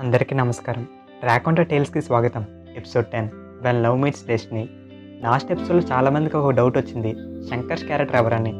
అందరికీ 0.00 0.34
నమస్కారం. 0.34 0.86
రాకొండ 1.24 1.62
టేల్స్కి 1.62 2.02
స్వాగతం. 2.02 2.44
Episode 2.76 3.06
ten. 3.06 3.28
When 3.62 3.82
love 3.82 4.02
meets 4.02 4.26
destiny. 4.26 4.68
Last 5.22 5.52
ఎపిసోడ్లో 5.52 5.96
చాలామందికి 5.96 6.36
ఒక 6.36 6.50
డౌట్ 6.52 6.78
వచ్చింది. 6.78 7.16
శంకర్స్ 7.50 7.84
క్యారెక్టర్ 7.84 8.16
ఎవరని. 8.16 8.50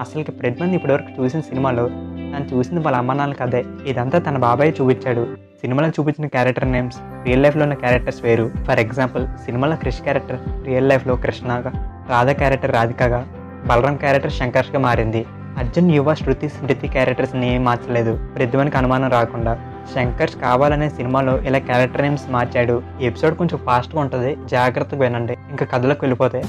అసలుకి 0.00 0.32
ప్రతిమంది 0.32 0.76
ఇప్పటివరకు 0.76 1.22
చూసిన 1.22 1.40
సినిమాలో 1.40 1.88
తను 1.88 2.56
చూసింది 2.56 2.82
వాళ్ళ 2.82 2.98
అమ్మ 2.98 3.32
కదే 3.32 3.64
ఇదంతా 3.86 4.18
తన 4.18 4.38
బాబాయ్ 4.38 4.72
చూపించాడు. 4.80 5.36
సినిమాలో 5.60 5.88
చూపించిన 5.88 6.26
క్యారెక్టర్ 6.26 6.72
నేమ్స్ 6.72 6.96
రియల్ 7.24 7.42
లైఫ్లో 7.42 7.62
ఉన్న 7.62 7.74
క్యారెక్టర్స్ 7.74 8.22
వేరు. 8.22 8.50
ఫర్ 8.64 8.80
ఎగ్జాంపుల్ 8.80 9.28
సినిమాలో 9.44 9.76
క్రిష్ 9.76 10.02
క్యారెక్టర్ 10.02 10.66
రియల్ 10.66 10.88
లైఫ్లో 10.88 11.16
కృష్ణగా 11.16 11.90
రాధా 12.10 12.32
క్యారెక్టర్ 12.32 12.74
రాధికగా 12.74 13.28
బలరాం 13.66 13.96
క్యారెక్టర్ 13.96 14.32
శంకర్స్గా 14.32 14.78
మారింది. 14.78 15.26
అర్జున్ 15.58 15.90
యువ 15.90 16.14
శృతి 16.14 16.48
స్మృతి 16.48 16.88
క్యారెక్టర్స్ని 16.88 17.54
ఏం 17.54 17.64
మార్చలేదు. 17.64 18.28
ప్రతిమనికి 18.36 18.76
అనుమానం 18.76 19.10
రాకుండా 19.10 19.72
శంకర్స్ 19.94 20.36
కావాలనే 20.36 20.90
సినిమాలో 20.90 21.42
ఇలా 21.42 21.58
క్యారెక్టర్ 21.58 22.02
నేమ్స్ 22.02 22.30
మార్చాడు. 22.30 22.82
ఈ 23.02 23.04
ఎపిసోడ్ 23.04 23.36
కొంచెం 23.36 23.60
ఫాస్ట్గా 23.66 24.00
ఉంటుంది. 24.00 24.36
జాగ్రత్తగా 24.46 25.00
వినండి. 25.00 25.32
ఇంకా 25.32 25.66
కథలకు 25.66 25.98
వెళ్ళిపోతే. 26.02 26.42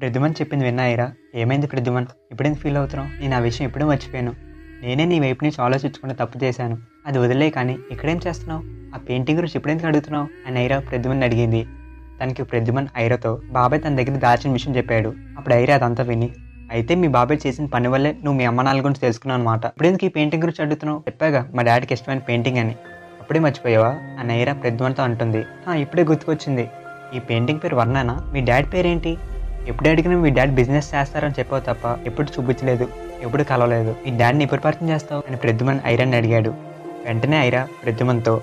ప్రద్యుమన్ 0.00 0.34
చెప్పింది 0.40 0.64
విన్నాయిరా? 0.64 1.12
ఏమైంది 1.34 1.66
ప్రద్యుమన్ 1.66 2.06
ఇప్పుడేం 2.30 2.54
ఫీల్ 2.54 2.76
అవుతున్నావు? 2.76 3.20
నేను 3.20 3.36
ఆ 3.36 3.38
విషయం 3.38 3.68
ఎప్పుడూ 3.68 3.86
మర్చిపోయాను. 3.86 4.32
నేనే 4.82 5.04
నీ 5.04 5.20
వైపు 5.20 5.44
నుంచి 5.44 5.62
ఆలోచించుకుంటే 5.62 6.14
తప్పు 6.14 6.44
చేశాను. 6.44 6.78
అది 7.06 7.18
వదిలే 7.18 7.50
కానీ 7.50 7.78
ఇక్కడేం 7.90 8.20
చేస్తున్నావు? 8.26 8.62
ఆ 8.94 8.98
పెయింటింగ్ 8.98 9.38
గురించి 9.38 9.52
ఎప్పుడెందుకు 9.56 9.86
అడుగుతున్నావు? 9.86 10.28
అని 10.46 10.60
ఐరా 10.60 10.78
ప్రద్యుమన్ 10.78 11.22
అడిగింది. 11.22 11.66
తనకి 12.22 12.42
ప్రద్యుమన్ 12.42 12.86
ఐరాతో 12.96 13.40
బాబాయ్ 13.50 13.82
తన 13.82 13.96
దగ్గర 13.96 14.18
దాచిన 14.18 14.52
విషయం 14.52 14.76
చెప్పాడు. 14.76 15.14
అప్పుడు 15.38 15.54
ఐరా 15.54 15.74
అదంతా 15.74 16.04
విని 16.04 16.30
అయితే 16.70 16.94
మీ 16.94 17.08
బాబాయ్ 17.08 17.46
చేసిన 17.46 17.66
పని 17.66 17.88
వల్లే 17.88 18.10
నువ్వు 18.12 18.32
మీ 18.32 18.44
అమ్మ 18.44 18.62
నాన్న 18.62 18.80
గురించి 18.80 19.00
తెలుసుకున్నావు 19.00 19.40
అనమాట 19.40 19.64
ఇప్పుడెందుకు 19.64 20.04
ఈ 20.04 20.08
పెయింటింగ్ 20.08 20.42
గురించి 20.42 20.64
అడుగుతున్నావు? 20.64 20.98
చెప్పాగా 21.06 21.50
మా 21.54 21.62
డాడీకి 21.62 21.94
ఇష్టమైన 21.94 22.18
పెయింటింగ్ 22.18 22.58
అని. 22.58 22.74
అప్పుడే 23.20 23.40
మర్చిపోయావా? 23.40 23.96
అని 24.20 24.42
ఐరా 24.42 24.52
ప్రద్వంతో 24.52 25.02
అంటుంది. 25.02 25.44
ఇప్పుడే 25.74 26.04
గుర్తుకొచ్చింది. 26.04 26.68
ఈ 27.14 27.18
పెయింటింగ్ 27.18 27.60
పేరు 27.64 27.76
వర్ణనా? 27.76 28.30
మీ 28.32 28.40
డాడీ 28.40 28.68
పేరేంటి? 28.68 29.16
ఎప్పుడు 29.68 29.88
అడిగినా 29.88 30.16
మీ 30.16 30.30
డాడీ 30.30 30.50
బిజినెస్ 30.50 30.94
చేస్తారని 30.94 31.34
చెప్పావు 31.38 31.62
తప్ప 31.62 32.06
ఎప్పుడు 32.06 32.40
చూపించలేదు 32.40 32.88
ఎప్పుడు 33.22 33.42
కలవలేదు. 33.42 33.96
మీ 34.06 34.18
డాడీని 34.18 34.44
ఎప్పుడు 34.44 34.60
పరిచయం 34.60 34.90
చేస్తావు? 34.90 35.22
అని 35.28 35.36
ప్రద్యుమన్ 35.36 35.80
ఐరాన్ని 35.86 36.16
అడిగాడు. 36.16 36.54
వెంటనే 37.06 37.36
ఐరా 37.36 37.68
ప్రద్యుమన్తో 37.84 38.40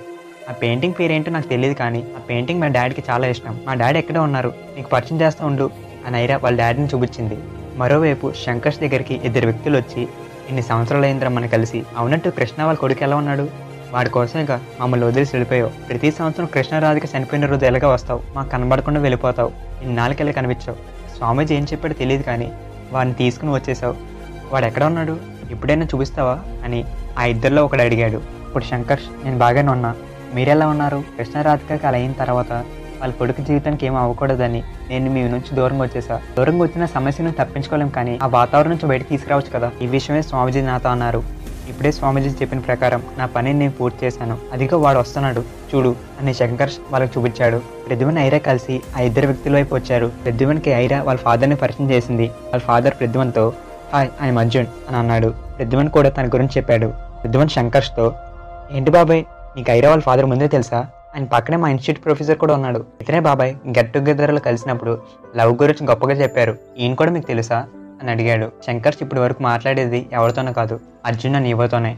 ఆ 0.49 0.53
పెయింటింగ్ 0.53 0.93
పేరేంటో 0.99 1.31
నాకు 1.31 1.47
తెలియదు 1.47 1.73
కానీ 1.73 2.03
ఆ 2.17 2.19
పెయింటింగ్ 2.29 2.61
మా 2.61 2.67
డాడీకి 2.67 3.03
చాలా 3.09 3.27
ఇష్టం. 3.27 3.59
మా 3.67 3.73
డాడీ 3.73 3.99
ఎక్కడే 3.99 4.19
ఉన్నారు. 4.19 4.53
నీకు 4.75 4.89
పరిచయం 4.89 5.21
చేస్తూ 5.21 5.45
ఉండు. 5.45 5.69
అని 6.07 6.17
ఐరా 6.17 6.37
వాళ్ళ 6.37 6.57
డాడీని 6.57 6.87
చూపించింది. 6.87 7.37
మరోవైపు 7.77 8.33
శంకర్ష్ 8.45 8.79
దగ్గరికి 8.79 9.21
ఇద్దరు 9.23 9.45
వ్యక్తులు 9.45 9.77
వచ్చి 9.77 10.01
ఇన్ని 10.47 10.61
సంవత్సరాలు 10.61 11.05
అయిందిరా 11.05 11.29
మన 11.29 11.45
కలిసి 11.45 11.83
అవునట్టు 11.97 12.29
కృష్ణ 12.29 12.63
వాళ్ళ 12.63 12.79
కొడుకు 12.79 13.03
ఎలా 13.03 13.15
ఉన్నాడు? 13.15 13.47
వాడి 13.91 14.09
కోసం 14.09 14.47
మమ్మల్ని 14.81 15.07
వదిలేసి 15.07 15.35
వెళ్ళిపోయావు. 15.35 15.69
ప్రతి 15.69 16.11
సంవత్సరం 16.11 16.45
కృష్ణరాధిక 16.45 17.03
చనిపోయిన 17.17 17.45
రోజు 17.45 17.65
ఎలాగ 17.65 17.87
వస్తావు? 17.87 18.21
మాకు 18.35 18.49
కనబడకుండా 18.49 18.99
వెళ్ళిపోతావు. 18.99 19.51
ఇన్నాళ్ళకెళ్ళి 19.83 20.33
కనిపించావు? 20.33 20.75
స్వామీజీ 21.17 21.55
ఏం 21.55 21.63
చెప్పాడో 21.63 21.93
తెలియదు 21.93 22.23
కానీ 22.23 22.51
వాడిని 22.91 23.15
తీసుకుని 23.15 23.53
వచ్చేసావు. 23.53 23.95
వాడు 24.53 24.65
ఎక్కడ 24.65 24.83
ఉన్నాడు? 24.83 25.17
ఎప్పుడైనా 25.51 25.85
చూపిస్తావా? 25.85 26.39
అని 26.63 26.83
ఆ 27.19 27.25
ఇద్దరిలో 27.25 27.65
ఒకడు 27.65 27.81
అడిగాడు. 27.81 28.17
ఇప్పుడు 28.17 28.63
శంకర్ 28.63 28.99
నేను 29.23 29.37
బాగానే 29.37 29.71
ఉన్నా. 29.71 29.95
మీరెలా 30.35 30.67
ఉన్నారు? 30.67 31.03
కృష్ణరాధికకి 31.17 31.87
అలా 31.87 31.97
అయిన 31.97 32.11
తర్వాత 32.11 32.65
వాళ్ళ 33.01 33.13
కొడుకు 33.13 33.41
జీవితానికి 33.41 33.85
ఏం 33.85 33.95
అవ్వకూడదని 33.95 34.63
నేను 34.89 35.11
మీ 35.11 35.23
నుంచి 35.23 35.55
దూరంగా 35.55 35.81
వచ్చేసా. 35.81 36.21
దూరంగా 36.37 36.63
వచ్చిన 36.63 36.85
సమస్యను 36.85 37.31
తప్పించుకోలేం 37.31 37.89
కానీ 37.89 38.19
ఆ 38.23 38.27
వాతావరణం 38.27 38.71
నుంచి 38.71 38.89
బయటకు 38.89 39.09
తీసుకురావచ్చు 39.09 39.59
కదా. 39.59 39.71
ఈ 39.81 39.87
విషయమే 39.87 40.21
స్వామిజీ 40.21 40.61
నాతో 40.61 40.89
అన్నారు. 40.89 41.23
ఇప్పుడే 41.69 41.91
స్వామిజీ 41.91 42.29
చెప్పిన 42.29 42.59
ప్రకారం 42.59 43.03
నా 43.17 43.25
పనిని 43.25 43.59
నేను 43.59 43.71
పూర్తి 43.71 44.05
చేశాను. 44.05 44.37
అదిగో 44.53 44.77
వాడు 44.77 44.99
వస్తున్నాడు. 44.99 45.43
చూడు 45.75 45.95
అని 46.21 46.33
శంకర్ 46.33 46.69
వాళ్ళకి 46.91 47.19
చూపించాడు. 47.19 47.61
ప్రద్యుమన్ 47.87 48.17
ఐరా 48.17 48.37
కలిసి 48.37 48.81
ఆ 48.97 48.99
ఇద్దరు 48.99 49.25
వ్యక్తుల 49.25 49.53
వైపు 49.53 49.75
వచ్చారు. 49.75 50.11
ప్రద్యుమన్కి 50.25 50.69
ఐరా 50.69 51.03
వాళ్ళ 51.03 51.19
ఫాదర్ని 51.19 51.55
పరిచయం 51.55 51.91
చేసింది. 51.91 52.27
వాళ్ళ 52.27 52.59
ఫాదర్ 52.59 52.93
ప్రద్యుమన్తో 52.93 53.53
హాయ్ 53.93 54.09
ఐఎమ్ 54.21 54.37
అర్జున్ 54.37 54.65
అని 54.87 54.97
అన్నాడు. 54.97 55.33
ప్రద్యుమన్ 55.57 55.89
కూడా 55.89 56.09
తన 56.09 56.27
గురించి 56.27 56.51
చెప్పాడు. 56.57 56.93
ప్రద్యుమన్ 57.21 57.49
శంకర్స్తో 57.49 58.13
ఏంటి 58.71 58.91
బాబాయ్ 58.91 59.23
నీకు 59.57 59.71
ఐరా 59.71 59.89
వాళ్ళ 59.89 60.03
ఫాదర్ 60.03 60.25
ముందే 60.25 60.47
తెలుసా? 60.47 60.87
ఆయన 61.15 61.23
పక్కనే 61.25 61.57
మా 61.57 61.69
ఇన్స్టిట్యూట్ 61.69 62.05
ప్రొఫెసర్ 62.05 62.37
కూడా 62.37 62.53
ఉన్నాడు. 62.53 62.85
ఇతనే 63.01 63.19
బాబాయ్ 63.19 63.55
గెట్ 63.67 63.93
టుగెదర్లో 63.93 64.39
కలిసినప్పుడు 64.39 65.01
లవ్ 65.37 65.61
గురించి 65.61 65.87
గొప్పగా 65.87 66.11
చెప్పారు. 66.11 66.57
ఈయన 66.77 66.93
కూడా 66.93 67.11
మీకు 67.11 67.27
తెలుసా? 67.27 67.65
అని 68.01 68.11
అడిగాడు. 68.11 68.51
శంకర్స్ 68.67 69.03
ఇప్పటి 69.03 69.21
వరకు 69.21 69.43
మాట్లాడేది 69.43 70.09
ఎవరితోనో 70.13 70.53
కాదు 70.53 70.79
అర్జున్ 71.05 71.35
అని 71.35 71.49
యువతోనే 71.49 71.97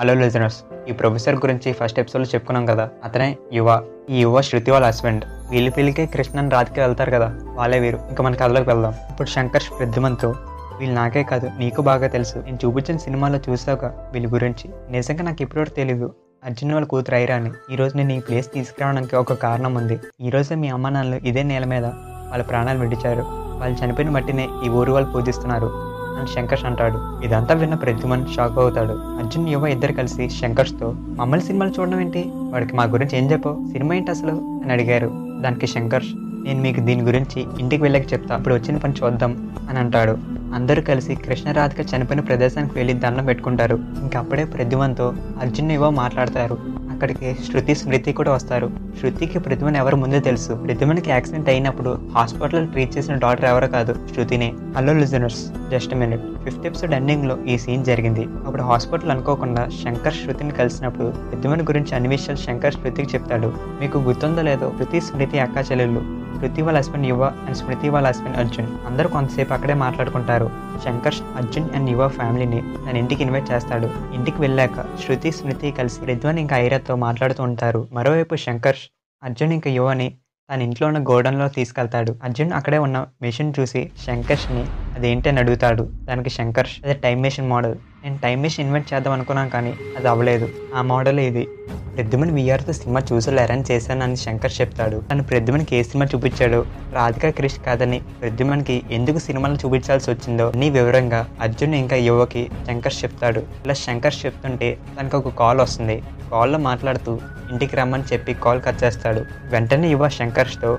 హలో 0.00 0.14
లిజనర్స్ 0.14 0.64
ఈ 0.88 0.92
ప్రొఫెసర్ 0.92 1.34
గురించి 1.34 1.72
ఫస్ట్ 1.72 2.00
ఎపిసోడ్లో 2.00 2.30
చెప్పుకున్నాం 2.34 2.66
కదా 2.66 2.90
అతనే 3.04 3.36
యువ. 3.52 3.82
ఈ 4.10 4.20
యువ 4.20 4.40
శృతి 4.40 4.70
వాళ్ళ 4.70 4.86
హస్బెండ్. 4.86 5.24
వీళ్ళు 5.50 5.70
పెళ్ళికే 5.70 6.06
కృష్ణన్ 6.06 6.50
రాతికి 6.50 6.80
వెళ్తారు 6.80 7.10
కదా 7.10 7.40
వాళ్ళే 7.44 7.78
వీరు. 7.78 7.98
ఇంకా 8.08 8.24
మన 8.24 8.34
కథలోకి 8.34 8.68
వెళ్దాం. 8.68 8.94
ఇప్పుడు 9.10 9.28
శంకర్ 9.28 9.62
ప్రద్యుమంతో 9.78 10.34
వీళ్ళు 10.78 10.94
నాకే 10.94 11.22
కాదు 11.22 11.50
నీకు 11.58 11.82
బాగా 11.82 12.06
తెలుసు. 12.06 12.38
నేను 12.38 12.58
చూపించిన 12.64 12.96
సినిమాలో 12.96 13.38
చూసాక 13.48 13.84
వీళ్ళ 13.84 14.32
గురించి. 14.32 14.70
నిజంగా 14.90 15.22
నాకు 15.22 15.42
ఇప్పటివరకు 15.42 15.74
తెలియదు 15.74 16.14
అర్జున్ 16.46 16.72
వాళ్ళ 16.72 16.86
కూతురు 16.86 17.16
ఐరాని. 17.16 17.44
అని 17.44 17.72
ఈ 17.72 17.76
రోజు 17.76 17.96
నేను 17.96 18.12
ఈ 18.12 18.18
ప్లేస్ 18.18 18.52
తీసుకురావడానికి 18.52 19.16
ఒక 19.16 19.32
కారణం 19.32 19.74
ఉంది. 19.74 20.00
ఈ 20.20 20.30
మీ 20.54 20.68
అమ్మ 20.68 20.88
నాన్నలు 20.88 21.26
ఇదే 21.26 21.42
నేల 21.42 21.64
మీద 21.64 21.84
వాళ్ళ 21.84 22.44
ప్రాణాలు 22.44 22.78
విడిచారు. 22.78 23.24
వాళ్ళు 23.28 23.84
చనిపోయిన 23.84 24.10
మట్టినే 24.10 24.48
ఈ 24.66 24.68
ఊరు 24.68 24.92
వాళ్ళు 24.92 25.10
పూజిస్తున్నారు. 25.10 25.70
అని 26.18 26.28
శంకర్ష్ 26.28 26.64
అంటాడు. 26.64 27.20
ఇదంతా 27.24 27.54
విన్న 27.54 27.74
ప్రద్యుమన్ 27.74 28.26
షాక్ 28.34 28.58
అవుతాడు. 28.58 28.92
అర్జున్ 28.92 29.48
యువ 29.48 29.66
ఇద్దరు 29.66 29.92
కలిసి 29.92 30.30
శంకర్స్తో 30.30 30.94
మమ్మల్ని 30.96 31.46
సినిమాలు 31.46 31.70
చూడడం 31.80 32.00
ఏంటి? 32.00 32.24
వాడికి 32.26 32.76
మా 32.76 32.84
గురించి 32.84 33.18
ఏం 33.18 33.32
చెప్పావు? 33.32 33.72
సినిమా 33.72 33.94
ఏంటి 33.94 34.10
అసలు? 34.10 34.60
అని 34.64 34.72
అడిగారు. 34.72 35.10
దానికి 35.40 35.66
శంకర్ష్ 35.66 36.08
నేను 36.16 36.62
మీకు 36.62 36.80
దీని 36.80 37.02
గురించి 37.02 37.46
ఇంటికి 37.60 37.82
వెళ్ళాక 37.82 38.12
చెప్తా. 38.12 38.34
అప్పుడు 38.34 38.54
వచ్చిన 38.54 38.76
పని 38.76 38.94
చూద్దాం 39.04 39.56
అని 39.70 39.78
అంటాడు. 39.78 40.33
అందరూ 40.54 40.82
కలిసి 40.82 41.14
కృష్ణరాధిక 41.14 41.94
చనిపోయిన 41.94 42.20
ప్రదేశానికి 42.20 42.74
వెళ్ళి 42.76 42.94
దండం 42.94 43.24
పెట్టుకుంటారు. 43.24 43.76
ఇంకప్పుడే 44.02 44.44
ప్రద్యుమన్తో 44.44 45.14
అర్జున్ 45.40 45.72
ఏవో 45.72 45.90
మాట్లాడతారు. 45.90 46.73
అక్కడికి 46.94 47.36
శృతి 47.52 47.74
స్మృతి 47.74 48.12
కూడా 48.12 48.32
వస్తారు. 48.32 48.70
శృతికి 49.00 49.38
ప్రతిమని 49.38 49.78
ఎవరు 49.78 49.96
ముందే 49.96 50.20
తెలుసు. 50.20 50.52
ప్రతిమనికి 50.52 51.10
యాక్సిడెంట్ 51.10 51.48
అయినప్పుడు 51.48 51.90
హాస్పిటల్ 52.14 52.68
ట్రీట్ 52.68 52.98
చేసిన 52.98 53.14
డాక్టర్ 53.14 53.50
ఎవరో 53.50 53.66
కాదు 53.66 53.96
శృతినే. 54.14 54.52
Hello 54.76 54.92
listeners 54.92 55.42
just 55.70 55.94
minute. 55.94 56.22
Fifth 56.44 56.66
episode 56.66 56.94
ఎండింగ్లో 56.94 57.36
ఈ 57.44 57.58
సీన్ 57.58 57.84
జరిగింది. 57.84 58.24
అప్పుడు 58.46 58.62
హాస్పిటల్ 58.62 59.10
అనుకోకుండా 59.10 59.68
శంకర్ 59.84 60.14
శృతిని 60.14 60.50
కలిసినప్పుడు 60.50 61.06
ప్రతిమని 61.30 61.62
గురించి 61.62 61.94
అన్ని 61.94 62.08
విషయాలు 62.08 62.40
శంకర్ 62.46 62.74
శృతికి 62.74 63.14
చెప్తాడు. 63.14 63.52
మీకు 63.80 63.98
గుర్తుందో 63.98 64.42
లేదో 64.42 64.72
శృతి 64.78 65.00
స్మృతి 65.00 65.38
అక్క 65.38 65.58
చెల్లెళ్ళు. 65.70 66.02
శృతి 66.40 66.62
వాళ్ళ 66.62 66.78
హస్బెండ్ 66.78 67.06
యువ 67.06 67.24
అండ్ 67.24 67.56
స్మృతి 67.56 67.88
వాళ్ళ 67.88 68.08
హస్బెండ్ 68.08 68.36
అర్జున్. 68.36 68.66
అందరూ 68.90 69.08
కొంతసేపు 69.08 69.52
అక్కడే 69.52 69.74
మాట్లాడుకుంటారు. 69.74 70.50
శంకర్ 70.84 71.14
అర్జున్ 71.36 71.70
అండ్ 71.74 71.90
యువ 71.90 72.08
ఫ్యామిలీని 72.08 72.62
తన 72.90 72.96
ఇంటికి 72.96 73.22
ఇన్వైట్ 73.22 73.52
చేస్తాడు. 73.52 74.14
ఇంటికి 74.14 74.40
వెళ్ళాక 74.40 74.96
శృతి 74.96 75.30
స్మృతి 75.32 75.70
కలిసి 75.70 76.04
రిద్వాన్ 76.04 76.38
ఇంకా 76.38 76.56
ఐరాతో 76.56 76.96
మాట్లాడుతూ 76.96 77.42
ఉంటారు. 77.42 77.88
మరోవైపు 77.92 78.36
శంకర్ 78.36 78.76
అర్జున్ 79.22 79.52
ఇంకా 79.52 79.70
యువని 79.70 80.18
తన 80.54 80.62
ఇంట్లో 80.62 80.88
ఉన్న 80.88 80.98
గోడౌన్లో 80.98 81.48
తీసుకెళ్తాడు. 81.48 82.18
అర్జున్ 82.24 82.52
అక్కడే 82.52 82.78
ఉన్న 82.78 83.06
మెషిన్ 83.22 83.54
చూసి 83.60 83.92
శంకర్ష్ని 83.98 84.70
అదేంటి? 84.96 85.28
అని 85.28 85.38
అడుగుతాడు. 85.38 85.92
దానికి 86.08 86.30
శంకర్ష్ 86.30 86.72
అదే 86.84 86.94
టైం 86.94 87.20
మెషిన్ 87.20 87.48
మోడల్. 87.48 87.76
నేను 88.04 88.18
టైం 88.18 88.42
మెషిన్ 88.42 88.66
ఇన్వెంట్ 88.66 88.94
చేద్దాం 88.94 89.12
అనుకున్నాను 89.12 89.50
కానీ 89.50 89.74
అది 89.96 90.08
అవ్వలేదు. 90.08 90.48
ఆ 90.74 90.82
మోడల్ 90.82 91.20
ఇది. 91.20 91.48
ప్రద్యుమన్ 91.96 92.30
విఆర్తో 92.30 92.72
సినిమా 92.72 93.02
చూసలేరని 93.12 93.64
చేశానని 93.70 94.16
శంకర్ 94.16 94.52
చెప్తాడు. 94.60 95.02
తను 95.10 95.22
ప్రద్యుమన్కి 95.22 95.76
ఏ 95.76 95.82
సినిమా 95.82 96.08
చూపించాడు? 96.14 96.66
రాధికా 96.92 97.30
క్రిష్ 97.30 97.58
కాదని 97.66 98.00
ప్రద్యుమన్కి 98.20 98.82
ఎందుకు 98.90 99.18
సినిమాలు 99.18 99.54
చూపించాల్సి 99.54 100.10
వచ్చిందో 100.10 100.52
నీ 100.56 100.70
వివరంగా 100.70 101.26
అర్జున్ 101.40 101.74
ఇంకా 101.74 101.96
యువకి 101.96 102.50
శంకర్ 102.66 102.92
చెప్తాడు. 103.04 103.40
ఇలా 103.64 103.74
శంకర్ 103.74 104.14
చెప్తుంటే 104.26 104.78
తనకు 105.00 105.18
ఒక 105.18 105.28
కాల్ 105.28 105.60
వస్తుంది. 105.60 106.02
కాల్లో 106.32 106.58
మాట్లాడుతూ 106.58 107.18
ఇంటికి 107.50 107.76
రమ్మని 107.76 108.02
చెప్పి 108.12 108.34
కాల్ 108.34 108.62
కట్ 108.62 108.84
చేస్తాడు. 108.84 109.24
వెంటనే 109.44 109.88
యువ 109.88 110.08
శంకర్స్తో 110.08 110.78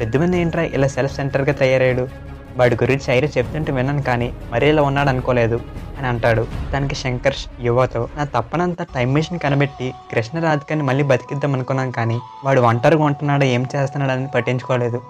పెద్దమని 0.00 0.40
ఏంట్రా 0.40 0.62
ఇలా 0.62 0.88
సెల్ఫ్ 0.88 1.16
సెంటర్గా 1.16 1.52
తయారయ్యాడు? 1.52 2.08
వాడి 2.56 2.74
గురించి 2.74 3.14
ఐరా 3.14 3.28
చెప్తుంటే 3.38 3.72
విన్నాను 3.72 4.02
కానీ 4.02 4.32
మరీ 4.52 4.68
ఇలా 4.68 4.82
ఉన్నాడు 4.82 5.08
అనుకోలేదు 5.08 5.60
అని 5.98 6.06
అంటాడు. 6.06 6.46
దానికి 6.72 6.94
శంకర్ 6.94 7.34
యువతో 7.60 8.08
నా 8.16 8.24
తప్పనంతా 8.24 8.84
టైం 8.94 9.12
మిషన్ 9.12 9.38
కనబెట్టి 9.38 9.94
కృష్ణ 10.12 10.38
రాధికని 10.38 10.82
మళ్ళీ 10.82 11.04
బతికిద్దాం 11.04 11.54
అనుకున్నాం 11.54 11.90
కానీ 11.90 12.20
వాడు 12.44 12.60
ఒంటరిగా 12.60 13.04
ఉంటున్నాడో 13.04 13.44
ఏం 13.44 13.66
చేస్తున్నాడని 13.76 14.22
అని 14.22 14.30
పట్టించుకోలేదు. 14.34 15.00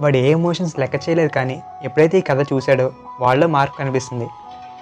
వాడు 0.00 0.16
ఏ 0.16 0.30
ఎమోషన్స్ 0.30 0.78
లెక్క 0.78 0.94
చేయలేదు 0.94 1.28
కానీ 1.28 1.62
ఎప్పుడైతే 1.84 2.18
ఈ 2.18 2.20
కథ 2.20 2.40
చూశాడో 2.52 2.92
వాళ్ళలో 3.20 3.46
మార్పు 3.46 3.78
కనిపిస్తుంది. 3.78 4.26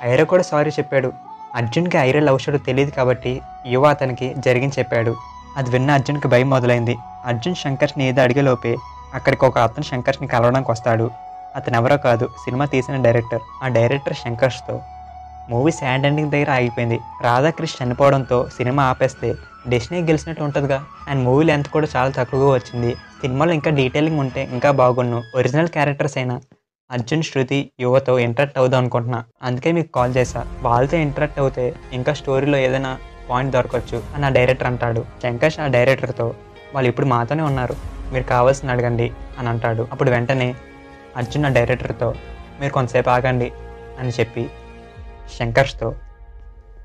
ఐరా 0.02 0.24
కూడా 0.24 0.42
సారీ 0.42 0.70
చెప్పాడు. 0.70 1.12
అర్జున్కి 1.54 1.96
ఐరా 1.98 2.20
లవ్ 2.20 2.38
షోడో 2.38 2.58
తెలియదు 2.58 2.90
కాబట్టి 2.90 3.40
యువ 3.66 3.86
అతనికి 3.86 4.34
జరిగింది 4.38 4.74
చెప్పాడు. 4.78 5.16
అది 5.56 5.70
విన్న 5.70 5.90
అర్జున్కి 5.90 6.28
భయం 6.28 6.50
మొదలైంది. 6.50 6.96
అర్జున్ 7.26 7.54
శంకర్ని 7.54 8.08
ఏదో 8.08 8.22
అడిగేలోపే 8.22 8.76
అక్కడికి 9.14 9.44
ఒక 9.44 9.58
అతను 9.58 9.84
శంకర్ని 9.84 10.28
కలవడానికి 10.28 10.70
వస్తాడు. 10.70 11.10
అతను 11.56 11.76
ఎవరో 11.76 11.96
కాదు 11.96 12.28
సినిమా 12.44 12.64
తీసిన 12.64 13.02
డైరెక్టర్. 13.02 13.40
ఆ 13.62 13.68
డైరెక్టర్ 13.68 14.14
శంకర్స్తో. 14.14 14.80
మూవీ 15.50 15.72
శాండ్ 15.72 16.06
ఎండింగ్ 16.06 16.30
దగ్గర 16.30 16.50
ఆగిపోయింది. 16.50 16.98
రాధాకృష్ణ 17.22 17.84
చనిపోవడంతో 17.84 18.48
సినిమా 18.56 18.82
ఆపేస్తే 18.82 19.36
డెస్టినీ 19.68 20.00
గెలిచినట్టు 20.00 20.42
ఉంటుందిగా. 20.42 20.84
అండ్ 21.08 21.24
మూవీ 21.24 21.44
లెంత్ 21.44 21.68
కూడా 21.68 21.86
చాలా 21.96 22.10
తక్కువగా 22.10 22.54
వచ్చింది. 22.54 22.94
సినిమాలో 22.94 23.52
ఇంకా 23.52 23.70
డీటెయిలింగ్ 23.70 24.20
ఉంటే 24.20 24.48
ఇంకా 24.52 24.70
బాగున్ను. 24.70 25.22
ఒరిజినల్ 25.34 25.68
క్యారెక్టర్స్ 25.68 26.18
అయినా 26.18 26.40
అర్జున్ 26.90 27.22
శృతి 27.22 27.70
యువతో 27.80 28.18
ఇంటరాక్ట్ 28.18 28.58
అవుదాం 28.58 28.80
అనుకుంటున్నా. 28.80 29.24
అందుకే 29.42 29.72
మీకు 29.72 29.92
కాల్ 29.92 30.16
చేశా. 30.16 30.46
వాళ్ళతో 30.62 30.96
ఇంటరాక్ట్ 30.96 31.40
అవుతే 31.40 31.74
ఇంకా 31.92 32.12
స్టోరీలో 32.12 32.58
ఏదైనా 32.58 32.98
పాయింట్ 33.30 33.52
దొరకవచ్చు 33.52 34.02
అని 34.14 34.26
ఆ 34.26 34.28
డైరెక్టర్ 34.28 34.66
అంటాడు. 34.66 35.04
శంకర్ష్ 35.22 35.60
ఆ 35.60 35.66
డైరెక్టర్తో 35.66 36.34
వాళ్ళు 36.74 36.88
ఇప్పుడు 36.88 37.06
మాతోనే 37.06 37.42
ఉన్నారు. 37.42 37.76
మీరు 38.12 38.24
కావాల్సిన 38.24 38.70
అడగండి 38.70 39.12
అని 39.38 39.48
అంటాడు. 39.48 39.88
అప్పుడు 39.92 40.10
వెంటనే 40.10 40.54
అర్జున్ 41.16 41.44
ఆ 41.44 41.48
డైరెక్టర్తో 41.48 42.14
మీరు 42.60 42.72
కొంతసేపు 42.72 43.10
ఆగండి 43.10 43.52
అని 44.00 44.08
చెప్పి 44.08 44.50
శంకర్ష్తో 45.38 45.94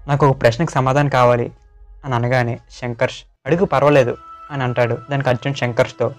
నాకు 0.07 0.27
ఒక 0.27 0.41
ప్రశ్నకు 0.41 0.71
సమాధానం 0.71 1.09
కావాలి 1.09 1.51
అని 2.05 2.15
అనగానే 2.15 2.59
శంకర్ష్ 2.81 3.23
అడుగు 3.45 3.65
పర్వాలేదు 3.65 4.17
అని 4.51 4.63
అంటాడు. 4.63 4.97
దానికి 5.11 5.29
అర్జున్ 5.29 5.55
శంకర్ష్తో 5.55 6.13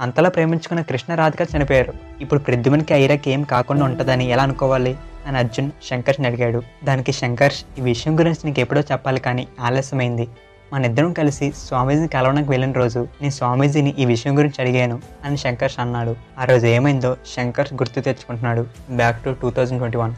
అంతలా 0.00 0.28
ప్రేమించుకున్న 0.28 0.82
కృష్ణ 0.82 1.14
రాధిక 1.14 1.48
చనిపోయారు. 1.56 1.92
ఇప్పుడు 2.20 2.40
ప్రద్యుమన్కి 2.40 2.94
ఐరాకి 2.94 3.30
ఏం 3.30 3.42
కాకుండా 3.42 3.84
ఉంటుందని 3.84 4.24
ఎలా 4.24 4.42
అనుకోవాలి? 4.42 4.96
అని 5.26 5.38
అర్జున్ 5.38 5.70
శంకర్ష్ని 5.90 6.26
అడిగాడు. 6.26 6.62
దానికి 6.84 7.12
శంకర్ష్ 7.12 7.64
ఈ 7.78 7.82
విషయం 7.82 8.18
గురించి 8.18 8.36
నీకు 8.44 8.60
ఎప్పుడో 8.60 8.80
చెప్పాలి 8.80 9.20
కానీ 9.20 9.48
ఆలస్యమైంది. 9.60 10.28
మన 10.72 10.84
ఇద్దరం 10.84 11.12
కలిసి 11.12 11.52
స్వామీజీని 11.52 12.08
కలవడానికి 12.08 12.50
వెళ్ళిన 12.50 12.72
రోజు 12.72 12.98
నేను 12.98 13.30
స్వామీజీని 13.30 13.94
ఈ 13.98 14.04
విషయం 14.04 14.38
గురించి 14.38 14.62
అడిగాను 14.62 15.00
అని 15.24 15.36
శంకర్ష్ 15.36 15.78
అన్నాడు. 15.78 16.16
ఆ 16.38 16.44
రోజు 16.44 16.66
ఏమైందో 16.66 17.16
శంకర్ష్ 17.36 17.72
గుర్తు 17.72 18.00
తెచ్చుకుంటున్నాడు. 18.00 18.66
Back 18.90 19.24
to 19.24 19.36
two 19.42 19.50
thousand 19.50 19.80
twenty 19.80 19.98
one 19.98 20.12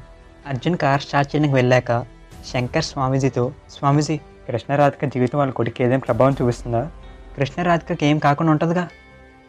Arjun 0.47 0.76
car 0.76 1.00
start 1.00 1.37
చేయడానికి 1.37 1.55
వెళ్ళాక 1.55 2.05
శంకర్ 2.52 2.85
స్వామీజీతో 2.85 3.52
స్వామీజీ 3.70 4.17
కృష్ణరాధిక 4.17 5.05
జీవితం 5.05 5.38
వాళ్ళ 5.38 5.52
కొడుకు 5.52 5.82
ఏదైనా 5.82 5.99
ప్రభావం 5.99 6.37
చూపిస్తుందా? 6.43 6.91
కృష్ణరాధికకి 7.37 8.06
ఏం 8.06 8.19
కాకుండా 8.19 8.53
ఉంటుందిగా? 8.53 8.88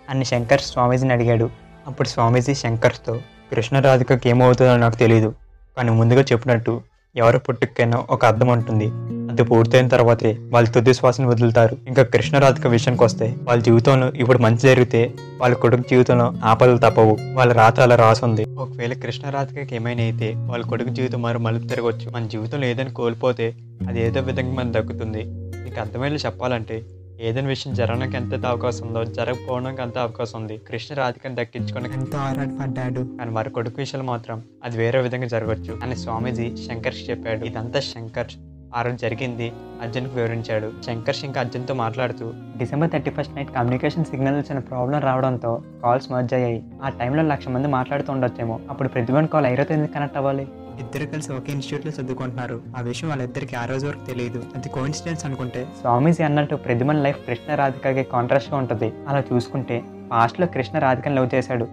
అని 0.10 0.26
శంకర్ 0.26 0.62
స్వామీజీని 0.62 1.14
అడిగాడు. 1.14 1.50
అప్పుడు 1.88 2.08
స్వామీజీ 2.08 2.56
శంకర్తో 2.56 3.16
కృష్ణరాధికకి 3.52 4.30
ఏమవుతుందో 4.30 4.78
నాకు 4.78 4.96
తెలియదు 4.96 5.34
కానీ 5.78 5.90
ముందుగా 5.90 6.22
చెప్పినట్టు 6.22 6.82
ఎవరి 7.16 7.40
పుట్టుకైనా 7.40 8.06
ఒక 8.10 8.26
అర్థం 8.26 8.48
ఉంటుంది. 8.48 8.92
అది 9.32 9.44
పూర్తయిన 9.44 9.88
తర్వాతే 9.88 10.32
వాళ్ళ 10.54 10.68
తుది 10.68 10.94
శ్వాసను 10.94 11.28
వదులుతారు. 11.30 11.78
ఇంకా 11.88 12.04
కృష్ణరాధిక 12.04 12.68
విషయానికి 12.68 13.04
వస్తే 13.04 13.36
వాళ్ళ 13.44 13.64
జీవితంలో 13.64 14.08
ఇప్పుడు 14.14 14.38
మంచి 14.38 14.58
జరిగితే 14.58 15.14
వాళ్ళ 15.42 15.56
కొడుకు 15.56 15.82
జీవితంలో 15.82 16.34
ఆపదలు 16.44 16.78
తప్పవు. 16.78 17.18
వాళ్ళ 17.34 17.54
రాత 17.54 17.80
అలా 17.80 17.96
రాసుంది. 17.96 18.46
ఒకవేళ 18.56 18.94
కృష్ణరాధికకి 18.94 19.76
ఏమైనా 19.76 20.04
అయితే 20.04 20.34
వాళ్ళ 20.38 20.66
కొడుకు 20.66 20.90
జీవితం 20.90 21.22
మరి 21.22 21.40
మలుపు 21.40 21.68
తిరగవచ్చు 21.68 22.10
మన 22.12 22.28
జీవితంలో 22.28 22.66
ఏదైనా 22.68 22.92
కోల్పోతే 22.92 23.54
అది 23.88 24.02
ఏదో 24.04 24.22
విధంగా 24.22 24.54
మనకు 24.54 24.74
దక్కుతుంది. 24.78 25.24
నీకు 25.64 25.80
అర్థమయ్యేలా 25.80 26.20
చెప్పాలంటే 26.26 26.84
ఏదైనా 27.22 27.48
విషయం 27.48 27.74
జరగడానికి 27.74 28.18
ఎంత 28.18 28.46
అవకాశం 28.46 28.88
ఉందో 28.88 29.04
జరగకపోవడానికి 29.06 29.82
అంత 29.82 29.98
అవకాశం 29.98 30.40
ఉంది. 30.42 30.58
కృష్ణ 30.58 30.96
రాధికను 30.96 31.36
దక్కించుకోవడానికి 31.36 31.98
ఎంతో 32.00 32.18
ఆరాటపడ్డాడు 32.18 33.02
కానీ 33.20 33.32
వారి 33.32 33.50
కొడుకు 33.50 33.76
విషయాలు 33.80 34.06
మాత్రం 34.08 34.44
అది 34.64 34.78
వేరే 34.78 35.00
విధంగా 35.02 35.28
జరగవచ్చు 35.28 35.78
అని 35.84 35.96
స్వామీజీ 35.96 36.48
శంకర్ష్ 36.68 37.10
చెప్పాడు. 37.10 37.46
ఇదంతా 37.46 37.80
శంకర్. 37.80 38.34
ఆ 38.76 38.82
రోజు 38.82 38.96
జరిగింది. 38.96 39.54
అర్జున్కి 39.82 40.16
వివరించాడు. 40.16 40.72
శంకర్ష్ 40.86 41.26
ఇంకా 41.26 41.42
అర్జున్తో 41.42 41.74
మాట్లాడుతూ 41.74 42.34
December 42.58 42.92
thirty 42.92 43.10
first 43.10 43.36
night 43.36 43.52
communication 43.52 44.06
signal 44.06 44.36
వచ్చిన 44.36 44.60
ప్రాబ్లం 44.60 45.00
రావడంతో 45.00 45.64
కాల్స్ 45.84 46.12
మర్జ్ 46.12 46.34
అయ్యాయి. 46.34 46.64
ఆ 46.84 46.90
టైంలో 46.90 47.24
లక్ష 47.24 47.48
మంది 47.48 47.68
మాట్లాడుతూ 47.68 48.14
ఉండొచ్చేమో. 48.14 48.60
అప్పుడు 48.70 48.88
ప్రతిభన్ 48.88 49.28
కాల్ 49.28 49.46
ఐరోతో 49.46 49.74
ఎందుకు 49.74 49.94
కనెక్ట్ 49.94 50.18
అవ్వాలి. 50.18 50.48
ఇద్దరు 50.80 51.06
కలిసి 51.06 51.34
ఒకే 51.34 51.52
ఇన్స్టిట్యూట్లో 51.52 52.04
చదువుకుంటున్నారు. 52.04 52.62
ఆ 52.78 52.82
విషయం 52.82 53.10
వాళ్ళిద్దరికి 53.10 53.56
ఆ 53.56 53.66
రోజు 53.66 53.88
వరకు 53.88 54.06
తెలియదు. 54.06 54.44
అది 54.56 54.70
కోఇన్సిడెన్స్ 54.70 55.26
అనుకుంటే. 55.26 55.68
స్వామీజీ 55.82 56.24
అన్నట్టు 56.24 56.56
ప్రతిమన్ 56.56 57.04
లైఫ్ 57.04 57.28
కృష్ణ 57.28 57.56
రాధికకి 57.56 58.04
కాంట్రాస్ట్గా 58.04 58.58
ఉంటుంది. 58.58 58.94
అలా 59.08 59.24
చూసుకుంటే 59.34 59.84
పాస్ట్లో 60.12 60.48
కృష్ణ 60.48 60.80
రాధికని 60.80 61.16
లవ్ 61.16 61.36
చేశాడు. 61.36 61.68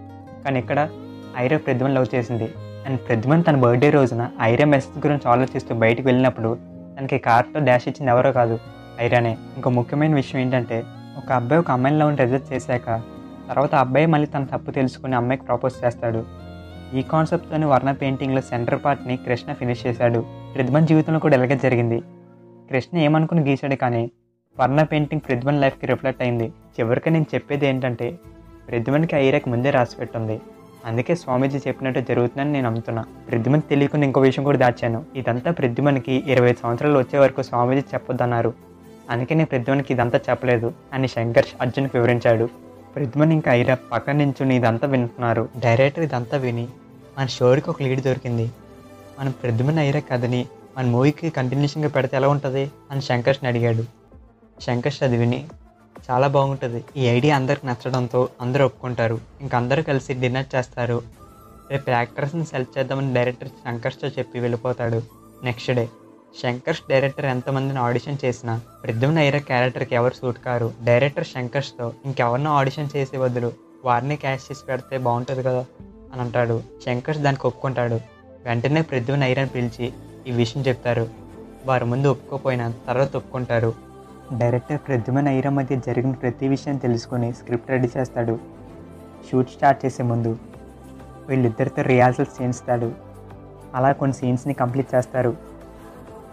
కానీ 0.45 0.59
ఇక్కడ 0.59 0.89
ఐరా 1.37 1.57
ప్రతిమన్ 1.57 1.95
లవ్ 1.95 2.15
చేసింది. 2.15 2.53
అండ్ 2.87 2.99
ప్రతిమన్ 3.07 3.43
తన 3.49 3.55
బర్త్డే 3.55 3.89
రోజున 3.89 4.29
ఐరా 4.41 4.65
మెసేజ్ 4.65 5.07
గురించి 5.07 5.31
ఆలోచిస్తూ 5.31 5.75
బయటికి 5.75 6.07
వెళ్ళినప్పుడు 6.07 6.57
తనకి 6.99 7.17
కార్తో 7.17 7.59
డాష్ 7.59 7.87
ఇచ్చింది 7.87 8.11
ఎవరో 8.11 8.31
కాదు 8.31 8.59
ఐరానే. 9.01 9.31
ఇంకో 9.55 9.69
ముఖ్యమైన 9.69 10.13
విషయం 10.15 10.41
ఏంటంటే 10.41 10.77
ఒక 11.17 11.31
అబ్బాయి 11.31 11.59
ఒక 11.59 11.71
అమ్మాయిని 11.71 11.99
లవ్ 11.99 12.17
రిజెక్ట్ 12.17 12.53
చేశాక 12.53 12.87
తర్వాత 13.49 13.75
అబ్బాయి 13.75 14.05
మళ్ళీ 14.05 14.27
తన 14.27 14.43
తప్పు 14.43 14.71
తెలుసుకుని 14.71 15.15
అమ్మాయికి 15.15 15.45
ప్రపోజ్ 15.45 15.85
చేస్తాడు. 15.85 16.21
ఈ 16.97 17.01
కాన్సెప్ట్తోని 17.01 17.65
వర్ణ 17.65 17.91
పెయింటింగ్లో 17.91 18.41
సెంటర్ 18.41 18.79
పార్ట్ని 18.85 19.17
కృష్ణ 19.17 19.53
ఫినిష్ 19.53 19.87
చేశాడు. 19.87 20.25
ప్రతిభన్ 20.55 20.87
జీవితంలో 20.87 21.19
కూడా 21.19 21.35
ఇలాగే 21.37 21.57
జరిగింది. 21.63 21.99
కృష్ణ 22.69 22.97
ఏమనుకుని 22.97 23.41
గీశాడు 23.49 23.75
కానీ 23.75 24.11
వర్ణ 24.59 24.83
పెయింటింగ్ 24.83 25.21
ప్రతిభన్ 25.27 25.61
లైఫ్కి 25.61 25.87
రిఫ్లెక్ట్ 25.87 26.21
అయింది. 26.21 26.47
చివరికి 26.75 27.09
నేను 27.09 27.27
చెప్పేది 27.35 27.67
ఏంటంటే 27.67 28.19
ప్రతిభన్కి 28.69 29.15
ఐరాకి 29.15 29.49
ముందే 29.49 29.69
రాసి 29.69 29.95
పెట్టుంది. 29.95 30.37
అందుకే 30.85 31.15
స్వామీజీ 31.15 31.57
చెప్పినట్టు 31.57 31.99
జరుగుతుందని 31.99 32.51
నేను 32.51 32.65
నమ్ముతున్నా. 32.65 33.05
ప్రద్యుమన్ 33.29 33.61
తెలియకుండా 33.69 34.05
ఇంకో 34.05 34.21
విషయం 34.21 34.43
కూడా 34.45 34.57
దాచాను. 34.57 35.05
ఇదంతా 35.15 35.51
ప్రద్యుమన్కి 35.51 36.23
ఇరవై 36.27 36.49
ఐదు 36.49 36.57
సంవత్సరాలు 36.63 36.99
వచ్చే 36.99 37.19
వరకు 37.19 37.41
స్వామీజీ 37.41 37.81
చెప్పొద్దన్నారు. 37.93 38.53
అందుకే 39.09 39.35
నేను 39.35 39.45
ప్రద్యుమన్కి 39.45 39.93
ఇదంతా 39.93 40.19
చెప్పలేదు 40.29 40.73
అని 40.93 41.07
శంకర్ష్ 41.07 41.49
అర్జున్కి 41.61 41.97
వివరించాడు. 41.97 42.49
ప్రద్యుమన్ 42.95 43.33
ఇంకా 43.33 43.53
ఐరా 43.53 43.77
పక్కన 43.91 44.13
నించుని 44.13 44.55
ఇదంతా 44.55 44.87
వింటున్నారు. 44.87 45.49
డైరెక్టర్ 45.57 46.03
ఇదంతా 46.03 46.37
విని 46.37 46.67
మన 47.19 47.25
షోర్కి 47.25 47.69
ఒక 47.69 47.83
లీడ్ 47.83 48.01
దొరికింది. 48.01 48.51
మనం 49.19 49.33
ప్రద్యుమన్ 49.43 49.79
ఐరా 49.79 49.99
కథని 49.99 50.45
మన 50.77 50.85
మూవీకి 50.85 51.29
కంటిన్యూషన్గా 51.29 51.89
పెడితే 51.89 52.17
ఎలా 52.17 52.29
ఉంటుంది? 52.29 52.71
అని 52.91 53.01
శంకర్ష్ని 53.01 53.49
అడిగాడు. 53.49 53.83
శంకర్ష్ 54.61 55.03
అది 55.03 55.17
విని 55.17 55.47
చాలా 56.11 56.27
బాగుంటుంది. 56.27 56.85
ఈ 56.97 57.05
ఐడియా 57.05 57.35
అందరికి 57.35 57.67
నచ్చడంతో 57.67 58.29
అందరూ 58.41 58.65
ఒప్పుకుంటారు. 58.65 59.19
ఇంక 59.41 59.55
అందరూ 59.55 59.83
కలిసి 59.83 60.13
డిన్నర్ 60.13 60.55
చేస్తారు. 60.55 61.01
రేపు 61.71 61.89
యాక్టర్స్ని 61.89 62.45
సెలెక్ట్ 62.45 62.77
చేద్దామని 62.77 63.13
డైరెక్టర్ 63.13 63.47
శంకర్స్తో 63.47 64.07
చెప్పి 64.07 64.39
వెళ్ళిపోతాడు. 64.39 65.01
Next 65.43 65.71
day. 65.71 65.89
శంకర్స్ 66.43 66.81
డైరెక్టర్ 66.89 67.25
ఎంతమందిని 67.25 67.79
ఆడిషన్ 67.79 68.17
చేసినా 68.25 68.61
ప్రద్యుమ్న 68.83 69.19
ఐరా 69.19 69.39
క్యారెక్టర్కి 69.39 69.95
ఎవరు 69.95 70.13
సూట్ 70.13 70.39
కారు? 70.39 70.73
డైరెక్టర్ 70.83 71.27
శంకర్స్తో 71.27 71.93
ఇంకెవరినో 72.05 72.51
ఆడిషన్ 72.51 72.89
చేసే 72.95 73.17
బదులు 73.17 73.53
వారిని 73.85 74.15
క్యాష్ 74.15 74.51
చేసి 74.51 74.65
పెడితే 74.65 74.97
బాగుంటుంది 74.97 75.43
కదా? 75.43 75.65
అని 76.13 76.21
అంటాడు. 76.21 76.63
శంకర్స్ 76.85 77.21
దానికి 77.21 77.47
ఒప్పుకుంటాడు. 77.47 77.99
వెంటనే 78.45 78.81
ప్రద్యుమ్న 78.81 79.23
ఐరాని 79.23 79.49
పిలిచి 79.49 79.93
ఈ 80.27 80.31
విషయం 80.31 80.63
చెప్తారు. 80.63 81.09
వారి 81.65 81.85
ముందు 81.85 82.07
ఒప్పుకోపోయినా 82.07 82.73
తర్వాత 82.87 83.15
ఒప్పుకుంటారు. 83.15 83.88
డైరెక్టర్ 84.37 84.79
ప్రద్యుమన్ 84.87 85.27
ఐరా 85.27 85.49
మధ్య 85.49 85.75
జరిగిన 85.75 86.11
ప్రతి 86.11 86.47
విషయం 86.47 86.77
తెలుసుకొని 86.77 87.33
స్క్రిప్ట్ 87.33 87.71
రెడీ 87.71 87.89
చేస్తాడు. 87.97 88.39
షూట్ 89.27 89.49
స్టార్ట్ 89.49 89.85
చేసే 89.85 90.03
ముందు 90.03 90.31
వీళ్ళిద్దరితో 91.29 91.81
రిహార్సల్స్ 91.81 92.41
చేయిస్తాడు. 92.41 92.89
అలా 93.75 93.91
కొన్ని 93.91 94.15
సీన్స్ని 94.19 94.53
కంప్లీట్ 94.53 94.95
చేస్తారు. 94.95 95.33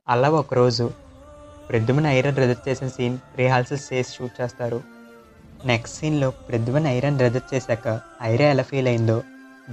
అలా 0.09 0.28
ఒకరోజు 0.28 0.90
ప్రద్యుమన్ 1.71 2.06
ఐరన్ 2.06 2.37
రిజర్వ్ 2.37 2.68
చేసిన 2.68 2.88
సీన్ 2.88 3.18
రిహార్సల్స్ 3.38 3.92
చేసి 3.92 4.11
షూట్ 4.16 4.40
చేస్తారు. 4.40 4.80
నెక్స్ట్ 5.66 5.99
సీన్లో 5.99 6.30
ప్రద్యుమన్ 6.30 6.87
ఐరన్ 6.87 7.18
రిజర్వ్ 7.18 7.54
చేశాక 7.54 8.00
ఐరా 8.23 8.49
ఎలా 8.54 8.62
ఫీల్ 8.62 8.88
అయిందో 8.88 9.23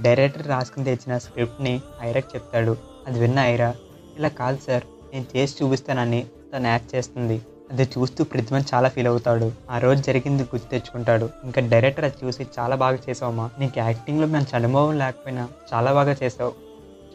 డైరెక్టర్ 0.04 0.46
రాసుకుని 0.46 0.84
తెచ్చిన 0.84 1.18
స్క్రిప్ట్ని 1.18 1.80
ఐరాకి 2.02 2.30
చెప్తాడు. 2.34 2.76
అది 3.06 3.18
విన్న 3.20 3.38
ఐరా 3.38 3.74
ఇలా 4.18 4.28
కాదు 4.28 4.60
సార్ 4.68 4.84
నేను 5.12 5.26
చేసి 5.36 5.64
చూపిస్తానని 5.64 6.26
తను 6.52 6.66
యాక్ట్ 6.66 6.94
చేస్తుంది. 6.94 7.36
అది 7.74 7.84
చూస్తూ 7.84 8.24
పృథ్వన్ 8.24 8.64
చాలా 8.74 8.88
ఫీల్ 8.88 9.06
అవుతాడు. 9.06 9.52
ఆ 9.70 9.78
రోజు 9.78 10.02
జరిగింది 10.02 10.42
గుర్తు 10.42 10.68
తెచ్చుకుంటాడు. 10.70 11.30
ఇంకా 11.44 11.60
డైరెక్టర్ 11.60 12.04
అది 12.04 12.14
చూసి 12.24 12.46
చాలా 12.58 12.76
బాగా 12.76 12.98
చేసావమ్మా. 13.10 13.50
నీకు 13.58 13.78
యాక్టింగ్లో 13.78 14.26
మంచి 14.26 14.56
అనుభవం 14.56 14.98
లేకపోయినా 14.98 15.48
చాలా 15.74 15.92
బాగా 15.92 16.16
చేసావు. 16.22 16.52